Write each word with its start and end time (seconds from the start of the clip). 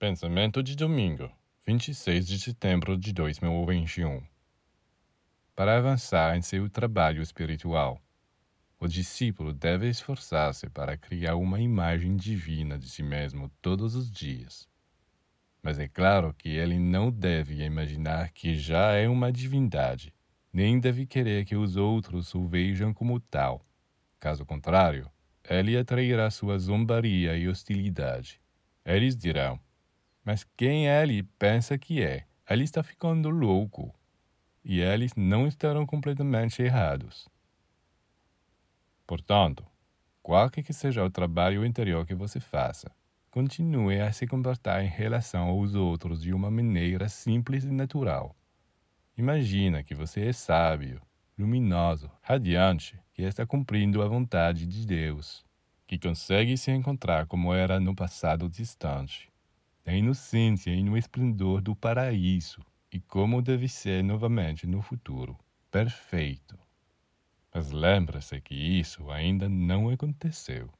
Pensamento 0.00 0.62
de 0.62 0.76
domingo, 0.76 1.28
26 1.66 2.24
de 2.28 2.38
setembro 2.38 2.96
de 2.96 3.12
2021. 3.12 4.22
Para 5.56 5.76
avançar 5.76 6.36
em 6.36 6.40
seu 6.40 6.70
trabalho 6.70 7.20
espiritual, 7.20 8.00
o 8.78 8.86
discípulo 8.86 9.52
deve 9.52 9.88
esforçar-se 9.88 10.70
para 10.70 10.96
criar 10.96 11.34
uma 11.34 11.60
imagem 11.60 12.14
divina 12.14 12.78
de 12.78 12.88
si 12.88 13.02
mesmo 13.02 13.50
todos 13.60 13.96
os 13.96 14.08
dias. 14.08 14.68
Mas 15.60 15.80
é 15.80 15.88
claro 15.88 16.32
que 16.32 16.48
ele 16.48 16.78
não 16.78 17.10
deve 17.10 17.64
imaginar 17.64 18.30
que 18.30 18.54
já 18.54 18.92
é 18.92 19.08
uma 19.08 19.32
divindade, 19.32 20.14
nem 20.52 20.78
deve 20.78 21.06
querer 21.06 21.44
que 21.44 21.56
os 21.56 21.74
outros 21.74 22.32
o 22.36 22.46
vejam 22.46 22.94
como 22.94 23.18
tal. 23.18 23.66
Caso 24.20 24.46
contrário, 24.46 25.10
ele 25.42 25.76
atrairá 25.76 26.30
sua 26.30 26.56
zombaria 26.56 27.36
e 27.36 27.48
hostilidade. 27.48 28.40
Eles 28.84 29.16
dirão: 29.16 29.58
Mas 30.28 30.44
quem 30.58 30.86
ele 30.86 31.22
pensa 31.38 31.78
que 31.78 32.02
é? 32.02 32.26
Ele 32.50 32.62
está 32.62 32.82
ficando 32.82 33.30
louco. 33.30 33.94
E 34.62 34.78
eles 34.78 35.14
não 35.16 35.46
estarão 35.46 35.86
completamente 35.86 36.60
errados. 36.62 37.26
Portanto, 39.06 39.64
qualquer 40.22 40.62
que 40.62 40.74
seja 40.74 41.02
o 41.02 41.08
trabalho 41.08 41.64
interior 41.64 42.04
que 42.04 42.14
você 42.14 42.40
faça, 42.40 42.90
continue 43.30 44.02
a 44.02 44.12
se 44.12 44.26
comportar 44.26 44.84
em 44.84 44.88
relação 44.88 45.48
aos 45.48 45.74
outros 45.74 46.20
de 46.20 46.34
uma 46.34 46.50
maneira 46.50 47.08
simples 47.08 47.64
e 47.64 47.70
natural. 47.70 48.36
Imagina 49.16 49.82
que 49.82 49.94
você 49.94 50.26
é 50.26 50.32
sábio, 50.34 51.00
luminoso, 51.38 52.10
radiante, 52.20 53.00
que 53.14 53.22
está 53.22 53.46
cumprindo 53.46 54.02
a 54.02 54.06
vontade 54.06 54.66
de 54.66 54.86
Deus, 54.86 55.42
que 55.86 55.98
consegue 55.98 56.54
se 56.58 56.70
encontrar 56.70 57.26
como 57.26 57.54
era 57.54 57.80
no 57.80 57.96
passado 57.96 58.46
distante, 58.46 59.32
na 59.88 59.94
inocência 59.94 60.70
e 60.70 60.82
no 60.82 60.98
esplendor 60.98 61.62
do 61.62 61.74
paraíso, 61.74 62.60
e 62.92 63.00
como 63.00 63.40
deve 63.40 63.66
ser 63.70 64.04
novamente 64.04 64.66
no 64.66 64.82
futuro, 64.82 65.34
perfeito. 65.70 66.58
Mas 67.54 67.70
lembre-se 67.70 68.38
que 68.42 68.54
isso 68.54 69.10
ainda 69.10 69.48
não 69.48 69.88
aconteceu. 69.88 70.70